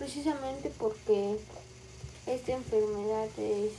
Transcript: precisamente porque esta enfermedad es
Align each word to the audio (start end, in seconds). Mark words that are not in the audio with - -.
precisamente 0.00 0.72
porque 0.78 1.36
esta 2.26 2.52
enfermedad 2.52 3.28
es 3.36 3.72